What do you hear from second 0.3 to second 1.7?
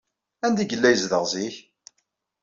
Anda ay yella yezdeɣ zik?